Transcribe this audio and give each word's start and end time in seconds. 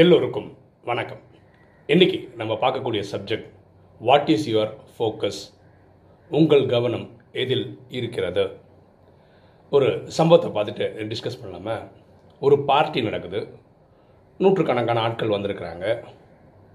எல்லோருக்கும் 0.00 0.56
வணக்கம். 0.84 1.18
இன்றைக்கி 1.86 2.34
நம்ம 2.34 2.54
பார்க்கக்கூடிய 2.54 3.04
subject 3.12 3.46
what 3.98 4.28
is 4.28 4.50
your 4.50 4.72
focus 4.98 5.54
உங்கள் 6.30 6.66
கவனம் 6.66 7.10
எதில் 7.32 7.78
இருக்கிறது? 7.88 8.56
ஒரு 9.70 10.02
சம்பவத்தை 10.06 10.50
பார்த்துட்டு 10.50 10.88
டிஸ்கஸ் 10.88 11.38
பண்ணலாமா? 11.44 11.90
ஒரு 12.40 12.64
பார்ட்டி 12.64 13.02
நடக்குது. 13.02 13.48
நூற்றுக்கணக்கான 14.38 15.00
ஆட்கள் 15.00 15.28
வந்திருக்கிறாங்க. 15.28 16.04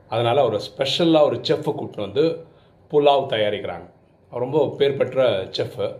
அதனால் 0.07 0.37
ஒரு 0.37 0.59
ஸ்பெஷலாக 0.59 1.25
ஒரு 1.25 1.35
செஃப்பை 1.35 1.63
கூப்பிட்டு 1.63 2.01
வந்து 2.01 2.45
புலாவ் 2.91 3.31
தயாரிக்கிறாங்க. 3.33 3.89
அவர் 4.29 4.43
ரொம்ப 4.43 4.75
பேர் 4.77 4.97
பெற்ற 4.97 5.43
செஃப்பு 5.43 5.97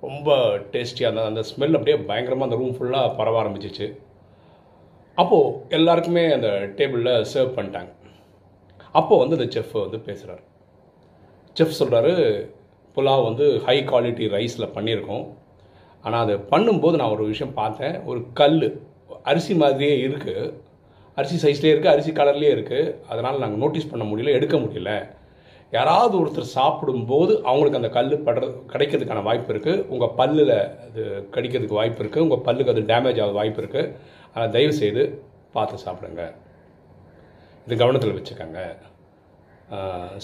ரொம்ப 0.00 0.36
டேஸ்டியாக 0.56 1.10
இருந்தது. 1.10 1.26
அந்த 1.26 1.40
ஸ்மெல் 1.40 1.76
அப்படியே 1.76 1.96
பயங்கரமாக 1.96 2.54
அந்த 2.54 2.56
ரூம் 2.56 2.76
ஃபுல்லாக 2.76 3.16
பரவ 3.16 3.42
ஆரம்பிச்சிச்சு. 3.42 4.06
அப்போது 5.22 5.54
எல்லாருக்குமே 5.76 6.24
அந்த 6.36 6.48
டேபிளில் 6.78 7.24
சர்வ் 7.32 7.56
பண்ணிட்டாங்க. 7.56 7.90
அப்போது 8.98 9.20
வந்து 9.22 9.36
அந்த 9.38 9.46
செஃப் 9.54 9.74
வந்து 9.84 9.98
பேசுகிறார் 10.08 10.42
செஃப் 11.56 11.78
சொல்கிறாரு 11.80 12.12
புலாவ் 12.96 13.26
வந்து 13.28 13.46
ஹை 13.66 13.76
குவாலிட்டி 13.90 14.26
ரைஸில் 14.36 14.72
பண்ணியிருக்கோம். 14.76 15.24
ஆனால் 16.04 16.22
அது 16.24 16.34
பண்ணும்போது 16.52 16.98
நான் 17.00 17.14
ஒரு 17.16 17.24
விஷயம் 17.32 17.58
பார்த்தேன். 17.60 17.96
ஒரு 18.10 18.20
கல் 18.40 18.58
அரிசி 19.30 19.54
மாதிரியே 19.62 19.94
இருக்குது 20.06 20.52
அரிசி 21.20 21.36
சைஸ்லேயே 21.44 21.72
இருக்குது 21.74 21.94
அரிசி 21.94 22.10
கலர்லேயே 22.18 22.52
இருக்குது 22.56 22.92
அதனால் 23.12 23.40
நாங்கள் 23.42 23.62
நோட்டீஸ் 23.62 23.90
பண்ண 23.92 24.04
முடியல 24.10 24.34
எடுக்க 24.38 24.56
முடியல. 24.64 24.92
யாராவது 25.76 26.14
ஒருத்தர் 26.20 26.54
சாப்பிடும்போது 26.58 27.32
அவங்களுக்கு 27.48 27.80
அந்த 27.80 27.90
கல் 27.96 28.12
படுறது 28.26 28.52
கிடைக்கிறதுக்கான 28.72 29.24
வாய்ப்பு 29.26 29.50
இருக்குது 29.54 29.82
உங்கள் 29.94 30.14
பல்லில் 30.20 30.54
அது 30.86 31.02
கடிக்கிறதுக்கு 31.34 31.80
வாய்ப்பு 31.80 32.00
இருக்குது 32.02 32.24
உங்கள் 32.26 32.44
பல்லுக்கு 32.46 32.74
அது 32.74 32.84
டேமேஜ் 32.92 33.20
ஆக 33.24 33.36
வாய்ப்பு 33.40 33.60
இருக்குது 33.62 33.90
ஆனால் 34.34 34.52
தயவு 34.56 34.74
செய்து 34.82 35.02
பார்த்து 35.56 35.84
சாப்பிடுங்க. 35.86 36.24
இது 37.66 37.76
கவனத்தில் 37.82 38.16
வச்சுக்கோங்க. 38.18 38.60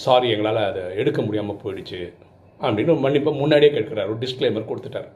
சாரி 0.03 0.27
எங்களால் 0.35 0.67
அதை 0.69 0.83
எடுக்க 1.01 1.19
முடியாமல் 1.25 1.61
போயிடுச்சு. 1.63 2.01
அப்படின்னு 2.65 2.93
மன்னிப்பை 3.05 3.31
முன்னாடியே 3.41 3.71
கேட்குறாரு. 3.77 4.09
ஒரு 4.11 4.19
டிஸ்க்ளைமர் 4.23 4.69
கொடுத்துட்டார். 4.69 5.09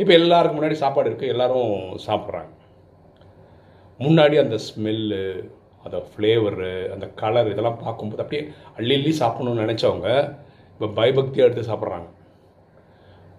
இப்போ 0.00 0.12
எல்லாருக்கும் 0.20 0.58
முன்னாடி 0.58 0.76
சாப்பாடு 0.82 1.08
இருக்குது 1.10 1.32
எல்லோரும் 1.34 1.72
சாப்பிட்றாங்க. 2.06 2.52
முன்னாடி 4.04 4.36
அந்த 4.44 4.56
ஸ்மெல்லு 4.66 5.20
அந்த 5.86 5.98
ஃப்ளேவரு 6.10 6.72
அந்த 6.94 7.06
கலர் 7.20 7.50
இதெல்லாம் 7.52 7.80
பார்க்கும்போது 7.84 8.22
அப்படியே 8.24 8.42
அள்ளி 8.78 8.94
அள்ளி 8.98 9.12
சாப்பிடணும்னு 9.20 9.64
நினச்சவங்க 9.64 10.08
இப்போ 10.72 10.86
பயபக்தியாக 10.98 11.48
எடுத்து 11.48 11.70
சாப்பிட்றாங்க. 11.70 12.08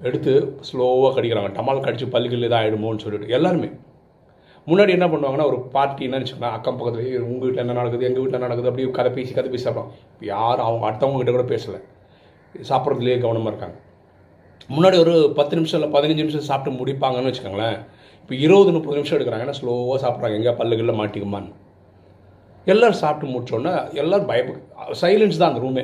எடுத்து 0.08 0.33
ஸ்லோவாக 0.69 1.11
கடிக்கிறாங்க. 1.15 1.52
டமால் 1.58 1.85
கடிச்சு 1.85 2.13
பல்லுகள் 2.15 2.45
இதாக 2.47 2.61
ஆகிடுமோன்னு 2.61 3.03
சொல்லிட்டு. 3.05 3.33
எல்லாருமே 3.39 3.69
முன்னாடி 4.67 4.92
என்ன 4.97 5.08
பண்ணுவாங்கன்னா 5.11 5.47
ஒரு 5.52 5.58
பார்ட்டி 5.73 6.03
என்ன 6.08 6.19
வச்சுக்கலாம் 6.19 6.56
அக்கம் 6.58 6.78
பக்கத்தில் 6.80 7.25
உங்கள் 7.30 7.45
வீட்டில் 7.45 7.64
என்ன 7.64 7.73
நடக்குது? 7.80 8.08
எங்கள் 8.09 8.23
வீட்டில் 8.23 8.44
நடக்குது? 8.45 8.70
அப்படி 8.70 8.86
கதை 8.97 9.09
பேசி 9.17 9.31
கதை 9.38 9.50
பேசி 9.53 9.66
சாப்பிடும் 9.67 9.89
இப்போ 10.14 10.25
யாரும் 10.36 10.67
அவங்க 10.67 10.86
அடுத்தவங்க 10.89 11.20
கிட்ட 11.22 11.33
கூட 11.36 11.45
பேசலை. 11.53 11.80
சாப்பிட்றதுலேயே 12.70 13.17
கவனமாக 13.25 13.52
இருக்காங்க. 13.53 13.78
முன்னாடி 14.75 14.97
ஒரு 15.03 15.16
பத்து 15.38 15.53
நிமிஷம் 15.59 15.78
இல்லை 15.80 15.89
பதினஞ்சு 15.95 16.23
நிமிஷம் 16.23 16.47
சாப்பிட்டு 16.50 16.78
முடிப்பாங்கன்னு 16.80 17.31
வச்சுக்கோங்களேன். 17.31 17.78
இப்போ 18.22 18.33
இருபது 18.45 18.72
முப்பது 18.75 18.97
நிமிஷம் 19.00 19.17
எடுக்கிறாங்க 19.17 19.45
ஏன்னா 19.47 19.58
ஸ்லோவாக 19.59 19.97
சாப்பிட்றாங்க. 20.05 20.38
எங்கே 20.39 20.53
பல்லுகளில் 20.59 21.00
மாட்டிக்குமான்னு. 21.02 21.52
எல்லோரும் 22.72 23.02
சாப்பிட்டு 23.03 23.33
முடிச்சோன்னே 23.33 23.73
எல்லோரும் 24.02 24.30
பயப்பு 24.31 24.53
சைலன்ஸ் 25.02 25.39
தான் 25.42 25.52
அந்த 25.52 25.61
ரூமே 25.66 25.83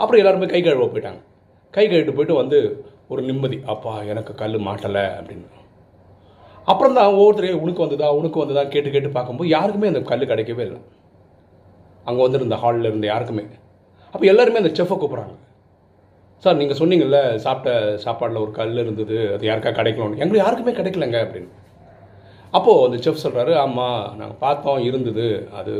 அப்புறம் 0.00 0.20
எல்லாருமே 0.22 0.48
கை 0.52 0.60
கழுவ 0.62 0.88
போயிட்டாங்க. 0.94 1.20
கை 1.74 1.84
கழுவிட்டு 1.86 2.16
போயிட்டு 2.18 2.34
வந்து 2.42 2.58
ஒரு 3.12 3.22
நிம்மதி 3.28 3.58
அப்பா 3.72 3.92
எனக்கு 4.12 4.32
கல் 4.42 4.58
மாட்டலை 4.66 5.04
அப்படின்னு. 5.20 5.48
அப்புறம் 6.70 6.96
தான் 6.98 7.10
ஒவ்வொருத்தரையும் 7.18 7.62
உனக்கு 7.64 7.84
வந்ததா 7.84 8.08
உனக்கு 8.20 8.40
வந்ததா 8.42 8.62
கேட்டு 8.72 8.88
கேட்டு 8.94 9.10
பார்க்கும்போது 9.16 9.48
யாருக்குமே 9.56 9.90
அந்த 9.92 10.00
கல் 10.10 10.30
கிடைக்கவே 10.32 10.64
இல்லை. 10.68 10.80
அங்கே 12.08 12.20
வந்துருந்த 12.24 12.56
ஹாலில் 12.62 12.90
இருந்த 12.90 13.06
யாருக்குமே. 13.12 13.44
அப்போ 14.14 14.24
எல்லாருமே 14.32 14.60
அந்த 14.62 14.72
செஃப்பை 14.78 14.96
கூப்பிட்றாங்க. 14.98 15.36
சார் 16.44 16.58
நீங்கள் 16.58 16.78
சொன்னீங்கல்ல 16.80 17.20
சாப்பிட்ட 17.44 17.70
சாப்பாடில் 18.04 18.42
ஒரு 18.42 18.52
கல் 18.58 18.82
இருந்தது 18.82 19.16
அது 19.34 19.48
யாருக்கா 19.48 19.70
கிடைக்கலன்னு 19.78 20.20
எங்களுக்கு 20.22 20.44
யாருக்குமே 20.44 20.74
கிடைக்கலங்க 20.78 21.18
அப்படின்னு. 21.24 21.50
அப்போது 22.56 22.84
அந்த 22.86 22.98
செஃப் 23.04 23.24
சொல்கிறாரு 23.24 23.54
ஆமாம் 23.62 24.02
நாங்கள் 24.18 24.40
பார்த்தோம் 24.44 24.82
இருந்தது. 24.88 25.26
அது 25.60 25.74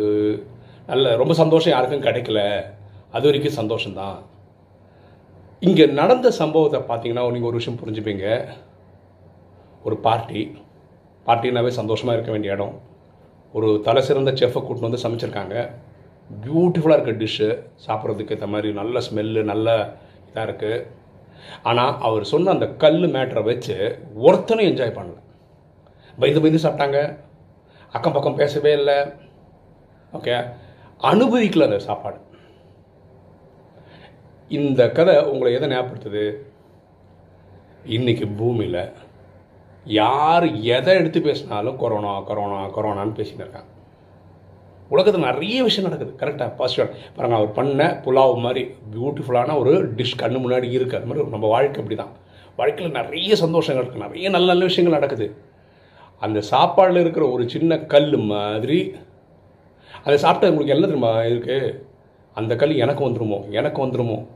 நல்ல 0.91 1.15
ரொம்ப 1.22 1.34
சந்தோஷம் 1.43 1.75
யாருக்கும் 1.75 2.06
கிடைக்கல. 2.09 2.41
அது 3.16 3.26
வரைக்கும் 3.28 3.59
சந்தோஷம்தான். 3.60 4.19
இங்கே 5.69 5.87
நடந்த 6.00 6.28
சம்பவத்தை 6.41 6.81
பார்த்தீங்கன்னா 6.91 7.25
நீங்கள் 7.37 7.50
ஒரு 7.50 7.60
விஷயம் 7.60 7.81
புரிஞ்சுப்பீங்க. 7.82 8.26
ஒரு 9.87 9.97
பார்ட்டி 10.06 10.43
பார்ட்டினாவே 11.28 11.71
சந்தோஷமாக 11.78 12.16
இருக்க 12.16 12.33
வேண்டிய 12.34 12.55
இடம். 12.56 12.75
ஒரு 13.56 13.69
தலை 13.87 14.03
சிறந்த 14.09 14.33
செஃப்பை 14.41 14.61
கூட்டின்னு 14.66 14.89
வந்து 14.89 15.05
சமைச்சிருக்காங்க. 15.05 15.56
பியூட்டிஃபுல்லாக 16.44 16.97
இருக்க 16.99 17.12
டிஷ்ஷு 17.22 17.49
சாப்பிட்றதுக்கு 17.87 18.34
ஏற்ற 18.37 18.47
மாதிரி 18.55 18.71
நல்ல 18.81 18.99
ஸ்மெல்லு 19.06 19.43
நல்ல 19.53 19.69
இதாக 20.28 20.47
இருக்குது 20.49 20.87
ஆனால் 21.71 21.93
அவர் 22.06 22.25
சொன்ன 22.33 22.53
அந்த 22.56 22.67
கல் 22.83 23.03
மேட்டரை 23.15 23.43
வச்சு 23.50 23.77
ஒருத்தனும் 24.27 24.69
என்ஜாய் 24.71 24.97
பண்ணல. 24.99 25.19
பயந்து 26.21 26.43
பயந்து 26.44 26.65
சாப்பிட்டாங்க. 26.65 27.00
அக்கம் 27.97 28.17
பக்கம் 28.17 28.41
பேசவே 28.41 28.72
இல்லை. 28.78 28.97
ஓகே 30.17 30.34
அனுபவிக்கல 31.11 31.69
அந்த 31.69 31.78
சாப்பாடு. 31.88 32.19
இந்த 34.59 34.83
கதை 34.97 35.15
உங்களை 35.33 35.50
எதை 35.56 35.69
ஞாபகப்படுத்துது? 35.72 36.25
இன்னைக்கு 37.97 38.27
பூமியில் 38.38 38.83
யார் 39.84 40.55
எதை 40.55 40.94
எடுத்து 40.94 41.21
பேசினாலும் 41.21 41.77
கொரோனா 41.77 42.21
கொரோனா 42.21 42.66
கொரோனான்னு 42.66 43.16
பேசின்னு 43.16 43.44
இருக்காங்க. 43.44 43.66
உலகத்தில் 44.89 45.25
நிறைய 45.25 45.62
விஷயம் 45.62 45.91
நடக்குது. 45.91 46.27
கரெக்டாக 46.27 46.56
பாசிட்டிவ் 46.56 46.97
பாருங்க 47.15 47.37
அவர் 47.37 47.53
பண்ண 47.53 48.00
புலாவ் 48.05 48.37
மாதிரி 48.37 48.71
பியூட்டிஃபுல்லான 48.94 49.59
ஒரு 49.59 49.94
டிஷ் 49.94 50.19
கண்ணு 50.19 50.41
முன்னாடி 50.44 50.69
இருக்குது 50.77 50.94
அது 50.94 51.06
மாதிரி 51.06 51.28
நம்ம 51.28 51.47
வாழ்க்கை 51.47 51.83
அப்படி 51.83 51.94
தான் 51.94 52.15
வாழ்க்கையில் 52.56 52.93
நிறைய 52.93 53.34
சந்தோஷங்கள் 53.34 53.84
இருக்குது 53.84 54.05
நிறைய 54.06 54.31
நல்ல 54.31 54.47
நல்ல 54.47 54.65
விஷயங்கள் 54.65 54.99
நடக்குது. 55.00 55.37
அந்த 56.19 56.43
சாப்பாடில் 56.50 57.00
இருக்கிற 57.00 57.31
ஒரு 57.31 57.49
சின்ன 57.49 57.78
கல் 57.78 58.17
மாதிரி 58.17 58.94
அதை 60.05 60.19
சாப்பிட்டா 60.19 60.49
உங்களுக்கு 60.49 60.75
என்ன 60.75 60.87
தெரியுமா 60.87 61.21
இருக்குது 61.21 61.83
அந்த 62.34 62.56
கல் 62.56 62.75
எனக்கு 62.77 63.09
வந்துருமோ? 63.09 63.50
எனக்கு 63.50 63.87
வந்துருமோ? 63.87 64.27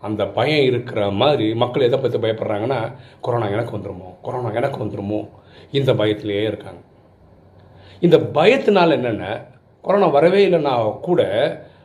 அந்த 0.00 0.26
பயம் 0.26 0.64
இருக்கிற 0.64 1.10
மாதிரி 1.10 1.54
மக்கள் 1.54 1.82
எதை 1.82 1.98
பற்றி 1.98 2.18
பயப்படுறாங்கன்னா 2.18 2.92
கொரோனா 3.20 3.48
எனக்கு 3.48 3.76
வந்துருமோ? 3.76 4.08
கொரோனா 4.22 4.52
எனக்கு 4.52 4.84
வந்துருமோ? 4.84 5.28
இந்த 5.70 5.92
பயத்திலேயே 5.92 6.42
இருக்காங்க. 6.42 6.80
இந்த 8.00 8.16
பயத்தினால் 8.16 8.90
என்னென்ன? 8.90 9.44
கொரோனா 9.82 10.06
வரவே 10.06 10.48
இல்லைன்னா 10.48 11.00
கூட 11.00 11.22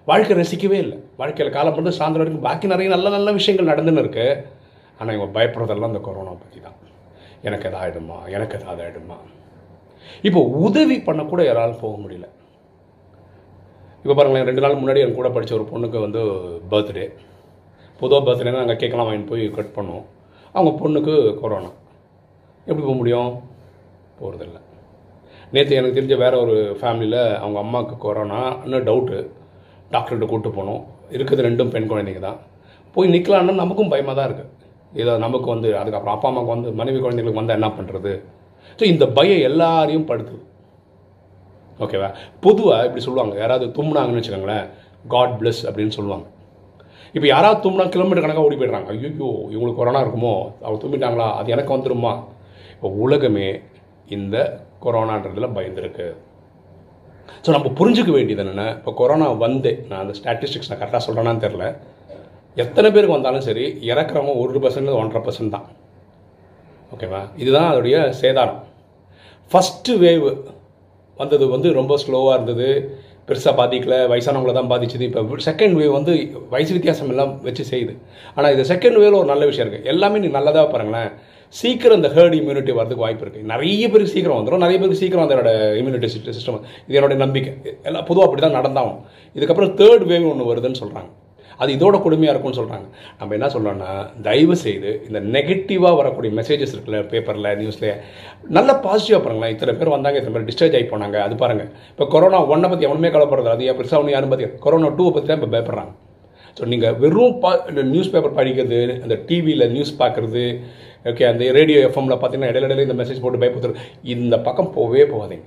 வாழ்க்கை 0.06 0.38
ரசிக்கவே 0.38 0.74
இல்லை. 0.74 0.98
வாழ்க்கையில் 1.18 1.54
காலம் 1.54 1.74
பண்ணி 1.74 1.90
சாயந்தரம் 1.90 2.24
வரைக்கும் 2.24 2.48
பாக்கி 2.48 2.68
நிறைய 2.68 2.90
நல்ல 2.90 3.10
நல்ல 3.10 3.32
விஷயங்கள் 3.32 3.72
நடந்துன்னு 3.76 4.04
இருக்குது 4.04 4.44
ஆனால் 5.00 5.16
இவங்க 5.16 5.40
பயப்படுறதெல்லாம் 5.40 5.92
இந்த 5.94 6.00
கொரோனா 6.00 6.32
பற்றி 6.32 6.60
தான் 6.60 6.78
எனக்கு 7.42 7.70
எதாவது 7.70 8.00
ஆகிடுமா 8.00 8.18
எனக்கு 8.28 8.58
எதாவது 8.60 8.84
ஆகிடுமா 8.86 9.18
இப்போ 10.22 10.42
உதவி 10.42 10.98
பண்ணக்கூட 10.98 11.46
யாராலும் 11.46 11.80
போக 11.80 11.96
முடியல. 12.02 12.28
இப்போ 14.04 14.14
பாருங்களேன் 14.14 14.46
ரெண்டு 14.46 14.62
நாள் 14.62 14.74
முன்னாடி 14.74 15.00
என் 15.00 15.14
கூட 15.14 15.30
படித்த 15.30 15.56
ஒரு 15.56 15.66
பொண்ணுக்கு 15.72 16.00
வந்து 16.00 16.22
பர்த்டே 16.72 17.14
பொதுவாக 18.02 18.24
பர்த்டேனா 18.28 18.62
நாங்கள் 18.62 18.82
கேட்கலாம் 18.82 19.08
வாங்கிட்டு 19.08 19.32
போய் 19.32 19.46
கட் 19.58 19.76
பண்ணோம் 19.78 20.04
அவங்க 20.56 20.72
பொண்ணுக்கு 20.82 21.14
கொரோனா 21.42 21.72
எப்படி 22.68 22.82
போக 22.86 22.96
முடியும்? 23.02 23.32
போகிறதில்ல 24.20 24.58
நேற்று 25.54 25.78
எனக்கு 25.80 25.98
தெரிஞ்ச 25.98 26.16
வேறு 26.24 26.36
ஒரு 26.44 26.56
ஃபேமிலியில் 26.80 27.22
அவங்க 27.44 27.58
அம்மாவுக்கு 27.64 27.96
கொரோனான்னு 28.04 28.80
டவுட்டு 28.88 29.18
டாக்டர்கிட்ட 29.94 30.28
கூப்பிட்டு 30.32 30.52
போனோம். 30.58 30.82
இருக்கிறது 31.16 31.46
ரெண்டும் 31.48 31.72
பெண் 31.74 31.90
குழந்தைங்க 31.92 32.22
தான். 32.28 32.40
போய் 32.96 33.14
நிற்கலான்னா 33.16 33.56
நமக்கும் 33.64 33.92
பயமாக 33.94 34.16
தான் 34.20 34.28
இருக்குது 34.30 34.50
ஏதோ 35.02 35.12
நமக்கு 35.26 35.48
வந்து 35.54 35.70
அதுக்கப்புறம் 35.82 36.16
அப்பா 36.16 36.28
அம்மாவுக்கு 36.30 36.56
வந்து 36.56 36.70
மனைவி 36.80 37.00
குழந்தைங்களுக்கு 37.04 37.42
வந்தால் 37.42 37.60
என்ன 37.60 37.70
பண்ணுறது 37.78 38.14
ஸோ 38.80 38.84
இந்த 38.94 39.06
பயம் 39.18 39.46
எல்லாரையும் 39.50 40.08
படுத்துது. 40.10 40.44
ஓகேவா 41.84 42.10
பொதுவாக 42.46 42.88
இப்படி 42.88 43.04
சொல்லுவாங்க. 43.08 43.34
யாராவது 43.44 43.66
தும்முனாங்கன்னு 43.78 44.22
வச்சுக்கோங்களேன். 44.22 44.66
காட் 45.14 45.36
பிளஸ் 45.40 45.62
அப்படின்னு 45.70 45.96
சொல்லுவாங்க. 45.98 46.26
இப்போ 47.16 47.28
யாராவது 47.34 47.62
தும்னா 47.64 47.86
கிலோமீட்டர் 47.94 48.26
கணக்காக 48.26 48.48
ஓடி 48.48 48.58
போயிடுறாங்க. 48.60 48.90
ஐயோ 48.94 49.30
இவங்களுக்கு 49.54 49.80
கொரோனா 49.80 50.02
இருக்குமோ? 50.04 50.36
அவங்க 50.66 50.80
தும்பிட்டாங்களா 50.84 51.28
அது 51.40 51.54
எனக்கு 51.56 51.76
வந்துருமா? 51.76 52.14
இப்போ 52.76 52.90
உலகமே 53.06 53.48
இந்த 54.18 54.36
கொரோனான்றதில் 54.86 55.56
பயந்துருக்கு. 55.58 56.08
ஸோ 57.46 57.50
நம்ம 57.56 57.68
புரிஞ்சுக்க 57.80 58.12
வேண்டியது 58.16 58.44
என்னென்ன 58.44 58.66
இப்போ 58.78 58.92
கொரோனா 59.02 59.28
வந்து 59.44 59.72
நான் 59.90 60.02
அந்த 60.04 60.14
ஸ்டாட்டிஸ்டிக்ஸ் 60.20 60.72
நான் 60.72 60.82
கரெக்டாக 60.82 61.04
சொல்கிறேன்னான்னு 61.08 61.44
தெரில 61.46 61.66
எத்தனை 62.64 62.88
பேருக்கு 62.94 63.18
வந்தாலும் 63.18 63.46
சரி 63.50 63.66
இறக்குறவங்க 63.92 64.34
ஒரு 64.42 64.62
பர்சன்ட் 64.64 64.98
ஒன்றரை 65.02 65.22
பர்சன்ட் 65.28 65.56
தான். 65.56 65.68
ஓகேவா 66.94 67.22
இதுதான் 67.42 67.70
அதோடைய 67.72 67.98
சேதாரம். 68.22 68.60
ஃபஸ்ட்டு 69.52 69.94
வேவ் 70.04 70.26
வந்தது 71.22 71.46
வந்து 71.54 71.70
ரொம்ப 71.80 71.94
ஸ்லோவாக 72.04 72.36
இருந்தது. 72.38 72.70
பெருசாக 73.32 73.56
பாதிக்கல 73.62 73.98
வயசானவங்கள 74.14 74.54
தான் 74.60 74.72
பாதிச்சுது. 74.74 75.08
இப்போ 75.10 75.42
செகண்ட் 75.50 75.78
வேவ் 75.82 75.98
வந்து 76.00 76.14
வயசு 76.54 76.72
வித்தியாசம் 76.78 77.12
எல்லாம் 77.16 77.34
வச்சு 77.48 77.66
செய்யுது. 77.74 77.96
ஆனால் 78.38 78.54
இது 78.56 78.64
செகண்ட் 78.74 79.00
வேவில் 79.02 79.20
ஒரு 79.24 79.30
நல்ல 79.34 79.46
விஷயம் 79.52 79.68
இருக்குது 79.68 79.92
எல்லாமே 79.96 80.24
நீ 80.24 80.32
நல்லதாக 80.38 80.68
பாருங்களேன். 80.76 81.12
சீக்கிரம் 81.56 81.98
இந்த 82.00 82.10
ஹேர்ட் 82.16 82.36
இம்யூனிட்டி 82.38 82.74
வரதுக்கு 82.78 83.04
வாய்ப்பு 83.06 83.24
இருக்குது 83.26 83.48
நிறைய 83.54 83.88
பேருக்கு 83.94 84.14
சீக்கிரம் 84.14 84.38
வந்துடும் 84.40 84.64
நிறைய 84.66 84.78
பேருக்கு 84.82 85.02
சீக்கிரம் 85.02 85.24
வந்து 85.24 85.36
என்னோட 85.36 85.52
இம்யூனிட்டி 85.80 86.10
சிஸ்டம் 86.38 86.62
இது 86.88 86.98
என்னோட 87.00 87.16
நம்பிக்கை. 87.24 87.54
எல்லாம் 87.90 88.06
பொதுவாக 88.10 88.28
அப்படி 88.28 88.44
தான் 88.46 88.58
நடந்தாகும் 88.60 89.00
இதுக்கப்புறம் 89.36 89.74
தேர்ட் 89.82 90.06
வேவ் 90.12 90.30
ஒன்று 90.32 90.50
வருதுன்னு 90.52 90.82
சொல்கிறாங்க 90.82 91.10
அது 91.62 91.72
இதோட 91.78 91.96
கொடுமையாக 92.06 92.34
இருக்கும்னு 92.34 92.60
சொல்கிறாங்க 92.60 92.88
நம்ம 93.20 93.36
என்ன 93.38 93.50
சொல்கிறோன்னா 93.56 93.90
தயவு 94.28 94.56
செய்து 94.66 94.92
இந்த 95.08 95.20
நெகட்டிவாக 95.36 96.00
வரக்கூடிய 96.02 96.32
மெசேஜஸ் 96.40 96.74
இருக்குல்ல 96.76 97.02
பேப்பரில் 97.12 97.50
நியூஸில் 97.62 97.90
நல்ல 98.58 98.70
பாசிட்டிவாக 98.86 99.22
பாருங்களேன். 99.26 99.54
இத்தனை 99.56 99.74
பேர் 99.80 99.96
வந்தாங்க 99.96 100.20
இத்தனை 100.20 100.36
பேர் 100.36 100.48
டிஸ்சார்ஜ் 100.52 100.78
ஆகி 100.80 100.88
போனாங்க 100.94 101.18
அது 101.26 101.36
பாருங்கள் 101.44 101.70
இப்போ 101.94 102.08
கொரோனா 102.14 102.40
ஒன்றை 102.56 102.70
பற்றி 102.72 102.88
எவனுமே 102.90 103.12
கவலைப்படுறது 103.16 103.54
அது 103.56 103.74
பெருசாக 103.80 104.02
ஒன்று 104.04 104.16
யாரும் 104.16 104.34
பற்றி 104.34 104.48
கொரோனா 104.66 104.92
டூவை 105.00 105.14
பற்றி 105.16 105.30
தான் 105.32 105.40
இப்போ 105.42 105.52
பயப்படுறாங்க. 105.56 105.94
ஸோ 106.58 106.64
நீங்கள் 106.72 106.96
வெறும் 107.02 107.38
பா 107.44 107.50
இந்த 107.72 107.84
நியூஸ் 107.92 108.12
பேப்பர் 108.14 108.38
படிக்கிறது 108.40 108.80
அந்த 109.04 109.16
டிவியில் 109.28 109.72
நியூஸ் 109.76 109.94
பார்க்குறது 110.02 110.46
ஓகே 111.10 111.24
அந்த 111.32 111.44
ரேடியோ 111.58 111.80
எஃப்எம்ல 111.88 112.16
பார்த்தீங்கன்னா 112.22 112.52
இடையில 112.52 112.68
இடையில 112.68 112.88
இந்த 112.88 112.98
மெசேஜ் 113.02 113.22
போட்டு 113.24 113.42
பயப்படுத்துறது 113.44 113.80
இந்த 114.16 114.36
பக்கம் 114.48 114.74
போகவே 114.78 115.06
போகாதீங்க. 115.14 115.46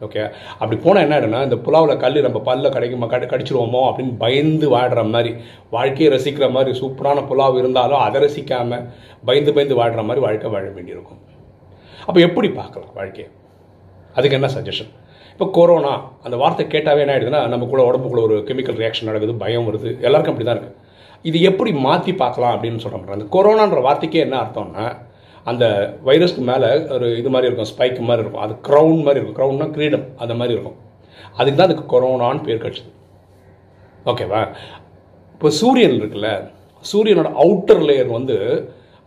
ஓகே 0.00 0.22
அப்படி 0.58 0.76
போனால் 0.82 1.04
என்ன 1.04 1.14
ஆகிடும்னா 1.16 1.40
இந்த 1.46 1.56
புலாவில் 1.66 2.00
கல் 2.02 2.18
நம்ம 2.26 2.40
பல்ல 2.48 2.70
கிடைக்குமா 2.74 3.06
கடி 3.12 3.26
கடிச்சிருவோமோ 3.26 3.80
அப்படின்னு 3.88 4.12
பயந்து 4.22 4.66
வாடுற 4.74 5.02
மாதிரி 5.14 5.30
வாழ்க்கையை 5.76 6.10
ரசிக்கிற 6.14 6.46
மாதிரி 6.56 6.72
சூப்பரான 6.80 7.24
புலாவ் 7.30 7.58
இருந்தாலும் 7.62 8.02
அதை 8.06 8.20
ரசிக்காமல் 8.26 8.84
பயந்து 9.24 9.54
பயந்து 9.56 9.78
வாடுற 9.80 10.02
மாதிரி 10.08 10.22
வாழ்க்கை 10.26 10.50
வாழ 10.54 10.64
வேண்டியிருக்கும். 10.76 11.20
அப்போ 12.06 12.18
எப்படி 12.28 12.48
பார்க்கலாம் 12.60 12.94
வாழ்க்கையை? 12.98 13.28
அதுக்கு 14.16 14.36
என்ன 14.38 14.50
சஜஷன் 14.56 14.92
இப்போ 15.32 15.46
கொரோனா 15.56 15.94
அந்த 16.26 16.36
வார்த்தை 16.42 16.64
கேட்டாவே 16.70 17.02
என்ன 17.02 17.12
ஆயிடுதுன்னா 17.14 17.40
நமக்குள்ள 17.54 17.82
உடம்புக்குள்ள 17.88 18.22
ஒரு 18.28 18.36
கெமிக்கல் 18.48 18.78
ரியாக்ஷன் 18.82 19.08
நடக்குது 19.10 19.34
பயம் 19.42 19.66
வருது. 19.68 19.90
எல்லாருக்கும் 20.06 20.34
அப்படி 20.34 20.46
தான் 20.48 20.56
இருக்குது 20.56 20.76
இது 21.24 21.38
எப்படி 21.50 21.70
மாற்றி 21.86 22.12
பார்க்கலாம் 22.22 22.54
அப்படின்னு 22.54 22.82
சொல்ல 22.84 22.96
மாட்டேன் 22.96 23.18
அந்த 23.18 23.28
கொரோனான்ற 23.36 23.80
வார்த்தைக்கே 23.86 24.24
என்ன 24.26 24.36
அர்த்தம்னா 24.42 24.86
அந்த 25.50 25.64
வைரஸ்க்கு 26.08 26.42
மேலே 26.50 26.68
ஒரு 26.96 27.06
இது 27.20 27.30
மாதிரி 27.34 27.48
இருக்கும் 27.50 27.70
ஸ்பைக் 27.72 27.98
மாதிரி 28.08 28.24
இருக்கும். 28.24 28.44
அது 28.46 28.54
க்ரௌன் 28.68 29.00
மாதிரி 29.06 29.20
இருக்கும். 29.20 29.38
க்ரௌன்னா 29.40 29.66
கிரீடம். 29.76 30.06
அந்த 30.22 30.34
மாதிரி 30.40 30.54
இருக்கும். 30.56 30.78
அதுக்கு 31.38 31.58
தான் 31.58 31.68
அதுக்கு 31.68 31.86
கொரோனான்னு 31.94 32.44
பேர் 32.46 32.62
கழிச்சது 32.64 32.92
ஓகேவா 34.10 34.40
இப்போ 35.34 35.48
சூரியன் 35.60 35.96
இருக்குல்ல 36.00 36.28
சூரியனோட 36.90 37.30
அவுட்டர் 37.42 37.82
லேயர் 37.88 38.10
வந்து 38.18 38.36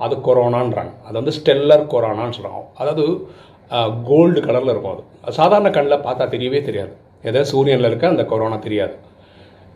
அது 0.05 0.15
கொரோனான்றாங்க. 0.27 0.91
அது 1.07 1.15
வந்து 1.19 1.33
ஸ்டெல்லர் 1.38 1.83
கொரோனான்னு 1.93 2.35
சொல்கிறாங்க 2.38 2.61
அதாவது 2.81 3.05
கோல்டு 4.09 4.39
கலரில் 4.45 4.73
இருக்கும் 4.73 4.93
அது. 4.95 5.03
சாதாரண 5.39 5.69
கண்ணில் 5.75 6.03
பார்த்தா 6.05 6.25
தெரியவே 6.33 6.59
தெரியாது. 6.69 6.93
எதோ? 7.29 7.41
சூரியனில் 7.51 7.89
இருக்க 7.89 8.05
அந்த 8.13 8.23
கொரோனா 8.31 8.57
தெரியாது. 8.67 8.95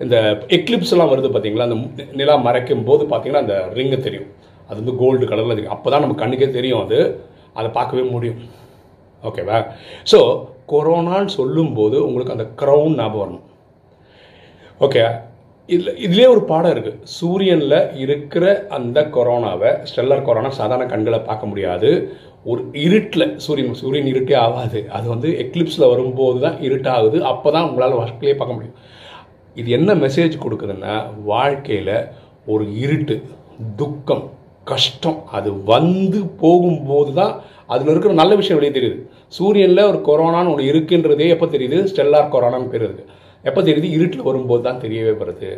இந்த 0.04 0.16
எக்லிப்ஸ்லாம் 0.58 1.12
வருது 1.12 1.30
பார்த்தீங்களா 1.34 1.68
அந்த 1.68 2.06
நிலா 2.20 2.36
மறைக்கும் 2.48 2.88
போது 2.90 3.04
பார்த்தீங்கன்னா 3.12 3.44
அந்த 3.46 3.58
ரிங்கு 3.78 4.00
தெரியும். 4.08 4.30
அது 4.68 4.78
வந்து 4.82 4.96
கோல்டு 5.02 5.26
கலரில் 5.32 5.54
இருக்குது 5.54 5.76
அப்போ 5.76 5.88
தான் 5.94 6.04
நம்ம 6.06 6.18
கண்ணுக்கே 6.22 6.50
தெரியும் 6.58 6.84
அது. 6.86 7.00
அதை 7.60 7.70
பார்க்கவே 7.78 8.04
முடியும். 8.16 8.40
ஓகேவா 9.30 9.58
ஸோ 10.12 10.20
கொரோனான்னு 10.72 11.32
சொல்லும்போது 11.40 11.98
உங்களுக்கு 12.08 12.36
அந்த 12.36 12.48
க்ரௌன் 12.62 12.96
ஞாபகம் 13.00 13.24
வரணும். 13.24 13.46
ஓகே 14.86 15.04
இதில் 15.70 15.96
இதுலேயே 16.06 16.28
ஒரு 16.34 16.42
பாடம் 16.50 16.74
இருக்குது 16.74 17.00
சூரியனில் 17.18 17.78
இருக்கிற 18.04 18.46
அந்த 18.78 18.98
கொரோனாவை 19.16 19.72
ஸ்டெல்லர் 19.90 20.26
கொரோனா 20.28 20.52
சாதாரண 20.60 20.86
கண்களை 20.92 21.20
பார்க்க 21.30 21.50
முடியாது. 21.52 21.90
ஒரு 22.52 22.62
இருட்டில் 22.86 23.26
சூரியன் 23.46 23.80
சூரியன் 23.82 24.10
இருட்டே 24.12 24.36
ஆகாது. 24.46 24.80
அது 24.98 25.06
வந்து 25.14 25.30
எக்லிப்ஸில் 25.44 25.92
வரும்போது 25.94 26.38
தான் 26.46 26.60
இருட்டாகுது. 26.68 27.20
அப்போ 27.32 27.52
தான் 27.56 27.68
உங்களால் 27.70 28.00
வாழ்க்கையிலே 28.02 28.38
பார்க்க 28.42 28.58
முடியும். 28.58 28.78
இது 29.62 29.70
என்ன 29.78 29.92
மெசேஜ் 30.06 30.36
கொடுக்குதுன்னா 30.44 30.96
வாழ்க்கையில் 31.32 31.96
ஒரு 32.54 32.66
இருட்டு 32.84 33.16
துக்கம் 33.82 34.26
கஷ்டம். 34.72 35.20
அது 35.38 35.50
வந்து 35.74 36.20
போகும்போது 36.42 37.12
தான் 37.20 37.34
அதில் 37.74 37.92
இருக்கிற 37.94 38.14
நல்ல 38.22 38.34
விஷயம் 38.42 38.60
வெளியே 38.60 38.74
தெரியுது. 38.78 38.98
சூரியனில் 39.38 39.90
ஒரு 39.92 40.00
கொரோனான்னு 40.08 40.52
ஒன்று 40.54 40.72
இருக்குன்றதே 40.72 41.28
எப்போ 41.36 41.48
தெரியுது? 41.56 41.78
ஸ்டெல்லார் 41.92 42.34
கொரோனான்னு 42.36 42.72
பேர் 42.74 42.86
இருக்குது 42.88 43.12
எப்போ 43.50 43.62
தெரியுது? 43.62 43.90
இருட்டில் 43.98 44.28
வரும்போது 44.30 44.64
தான் 44.68 44.82
தெரியவே 44.84 45.14
வருது. 45.22 45.50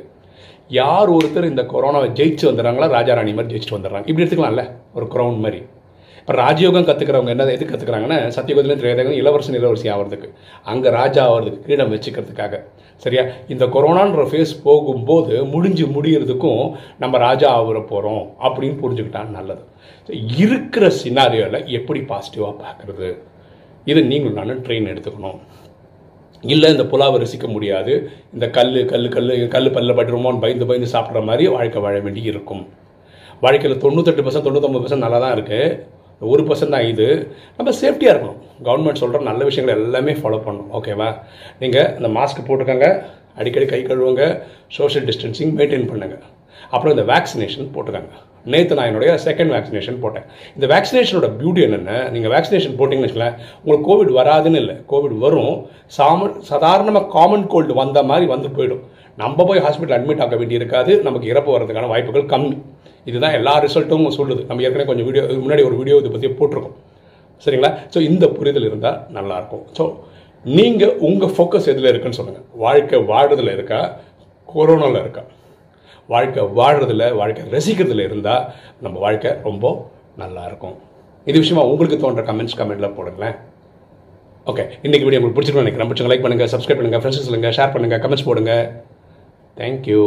யார் 0.79 1.09
ஒருத்தர் 1.17 1.51
இந்த 1.53 1.63
கொரோனாவை 1.73 2.07
ஜெயிச்சு 2.19 2.45
வந்துடுறாங்களா 2.49 2.87
ராஜா 2.97 3.13
ராணி 3.17 3.33
மாதிரி 3.37 3.53
ஜெயிச்சுட்டு 3.53 3.77
வந்துடுறாங்க. 3.77 4.07
இப்படி 4.09 4.23
எடுத்துக்கலாம்ல 4.23 4.63
ஒரு 4.97 5.05
க்ரௌன் 5.13 5.37
மாதிரி. 5.45 5.59
இப்போ 6.27 6.37
ராஜயோகம் 6.45 6.85
கற்றுக்கிறவங்க 6.87 7.31
என்ன 7.33 7.43
எது 7.57 7.65
கற்றுக்குறாங்கன்னா 7.67 8.15
சத்தியகுதிலும் 8.35 8.79
திரேதகம் 8.79 9.17
இளவரசன் 9.19 9.57
இளவரசி 9.59 9.87
ஆகிறதுக்கு 9.93 10.27
அங்கே 10.71 10.89
ராஜா 10.97 11.21
ஆகிறதுக்கு 11.27 11.63
கிரீடம் 11.67 11.91
வச்சுக்கிறதுக்காக. 11.93 12.57
சரியா? 13.03 13.23
இந்த 13.53 13.63
கொரோனான்ற 13.75 14.23
ஃபேஸ் 14.31 14.51
போகும்போது 14.65 15.37
முடிஞ்சு 15.53 15.85
முடிகிறதுக்கும் 15.95 16.63
நம்ம 17.03 17.21
ராஜா 17.25 17.49
ஆகிற 17.59 17.79
போகிறோம் 17.93 18.25
அப்படின்னு 18.45 18.77
புரிஞ்சுக்கிட்டா 18.83 19.21
நல்லது. 19.37 19.63
இருக்கிற 20.43 20.91
சினாரியோவில் 21.01 21.67
எப்படி 21.79 22.01
பாசிட்டிவாக 22.11 22.53
பார்க்குறது 22.65 23.09
இது 23.91 23.99
நீங்களும் 24.11 24.39
நானும் 24.41 24.63
ட்ரெயின் 24.67 24.91
எடுத்துக்கணும். 24.93 25.39
இல்லை 26.43 26.75
இந்த 26.75 26.87
புலாவை 26.93 27.25
ரசிக்க 27.25 27.47
முடியாது. 27.57 27.93
இந்த 28.35 28.47
கல் 28.57 28.77
கல் 28.93 29.13
கல் 29.17 29.35
கல் 29.55 29.75
பல்ல 29.77 29.99
பட்டுருமோன்னு 29.99 30.43
பயந்து 30.45 30.71
பயந்து 30.71 30.95
சாப்பிட்ற 30.95 31.21
மாதிரி 31.29 31.45
வாழ்க்கை 31.57 31.81
வாழ 31.85 31.99
வேண்டி 32.07 32.23
இருக்கும். 32.33 32.65
வாழ்க்கையில் 33.45 33.83
தொண்ணூத்தெட்டு 33.85 34.25
பர்சன்ட் 34.25 34.49
தொண்ணூத்தொம்பது 34.49 34.83
பர்சன்ட் 34.83 35.07
நல்லா 35.07 35.21
தான் 35.27 35.37
இருக்குது 35.37 35.95
ஒரு 36.19 36.43
பர்சன்ட் 36.43 36.75
தான் 36.75 36.87
இது. 36.93 37.07
நம்ம 37.57 37.71
சேஃப்டியாக 37.81 38.13
இருக்கணும். 38.13 38.39
கவர்மெண்ட் 38.63 39.01
சொல்கிற 39.01 39.23
நல்ல 39.23 39.43
விஷயங்கள் 39.43 39.83
எல்லாமே 39.83 40.13
ஃபாலோ 40.13 40.39
பண்ணணும். 40.47 40.71
ஓகேவா 40.79 41.09
நீங்கள் 41.59 41.95
இந்த 41.97 42.09
மாஸ்க் 42.19 42.47
போட்டுக்கோங்க. 42.47 42.89
அடிக்கடி 43.35 43.65
கை 43.65 43.83
கழுவுங்க. 43.83 44.23
சோஷியல் 44.77 45.07
டிஸ்டன்சிங் 45.09 45.53
மெயின்டைன் 45.59 45.89
பண்ணுங்கள் 45.91 46.23
அப்புறம் 46.73 46.93
இந்த 46.95 47.05
வேக்சினேஷன் 47.13 47.69
போட்டுக்கோங்க 47.75 48.17
நேற்று 48.51 48.77
நான் 48.77 48.89
என்னுடைய 48.89 49.11
செகண்ட் 49.25 49.51
வேக்சினேஷன் 49.55 49.97
போட்டேன். 50.03 50.25
இந்த 50.57 50.65
வேக்சினேஷனோட 50.73 51.27
பியூட்டி 51.39 51.61
என்னென்ன 51.67 51.95
நீங்கள் 52.13 52.31
வேக்சினேஷன் 52.33 52.75
போட்டிங்கன்னு 52.79 53.07
வச்சுக்கல 53.07 53.27
உங்களுக்கு 53.63 53.87
கோவிட் 53.89 54.11
வராதுன்னு 54.19 54.59
இல்லை. 54.63 54.75
கோவிட் 54.91 55.15
வரும் 55.25 55.55
சாம 55.97 56.29
சாதாரணமாக 56.51 57.09
காமன் 57.15 57.45
கோல்டு 57.53 57.75
வந்த 57.81 58.01
மாதிரி 58.11 58.27
வந்து 58.33 58.49
போயிடும். 58.57 58.83
நம்ம 59.23 59.45
போய் 59.49 59.63
ஹாஸ்பிட்டல் 59.65 59.97
அட்மிட் 59.97 60.23
ஆக 60.25 60.35
வேண்டியிருக்காது 60.41 60.91
நமக்கு 61.07 61.31
இறப்பு 61.33 61.51
வர்றதுக்கான 61.53 61.89
வாய்ப்புகள் 61.93 62.31
கம்மி. 62.33 62.57
இதுதான் 63.09 63.35
எல்லா 63.39 63.53
ரிசல்ட்டும் 63.65 64.05
சொல்லுது. 64.19 64.41
நம்ம 64.49 64.63
ஏற்கனவே 64.67 64.87
கொஞ்சம் 64.89 65.07
வீடியோ 65.09 65.23
முன்னாடி 65.45 65.63
ஒரு 65.69 65.77
வீடியோ 65.81 65.97
இதை 66.01 66.11
பற்றி 66.15 66.29
போட்டிருக்கோம். 66.39 66.77
சரிங்களா? 67.45 67.71
ஸோ 67.93 67.97
இந்த 68.09 68.25
புரிதல் 68.37 68.67
இருந்தால் 68.69 68.99
நல்லாயிருக்கும். 69.17 69.65
ஸோ 69.77 69.83
நீங்கள் 70.57 70.93
உங்கள் 71.07 71.33
ஃபோக்கஸ் 71.35 71.69
எதில் 71.73 71.89
இருக்குன்னு 71.91 72.19
சொல்லுங்கள் 72.19 72.45
வாழ்க்கை 72.65 72.99
வாழ்றதுல 73.11 73.53
இருக்கா? 73.57 73.79
கொரோனாவில் 74.53 75.01
இருக்கா? 75.03 75.23
வாழ்க்கை 76.13 76.43
வாழ்கிறதுல 76.59 77.05
வாழ்க்கை 77.19 77.43
ரசிக்கிறதுல 77.55 78.05
இருந்தால் 78.09 78.43
நம்ம 78.85 78.99
வாழ்க்கை 79.05 79.31
ரொம்ப 79.47 79.65
நல்லாயிருக்கும் 80.21 80.75
இது 81.29 81.37
விஷயமா 81.43 81.63
உங்களுக்கு 81.71 81.97
தோன்ற 82.03 82.21
கமெண்ட்ஸ் 82.29 82.57
கமெண்ட்டில் 82.59 82.95
போடுங்களேன். 82.97 83.37
ஓகே 84.51 84.63
இன்றைக்கி 84.85 85.05
வீடியோ 85.05 85.19
உங்களுக்கு 85.19 85.37
பிடிச்சிருக்கோம் 85.37 85.65
நினைக்கிறேன். 85.65 85.89
பிடிச்சிங்க 85.89 86.11
லைக் 86.11 86.25
பண்ணுங்கள் 86.25 86.51
சப்ஸ்கிரைப் 86.53 86.79
பண்ணுங்கள் 86.81 87.01
ஃப்ரெண்ட்ஸ் 87.03 87.27
சொல்லுங்கள் 87.29 87.55
ஷேர் 87.57 87.73
பண்ணுங்கள் 87.73 88.01
கமெண்ட்ஸ் 88.03 88.27
போடுங்க. 88.29 88.53
தேங்க்யூ 89.57 90.03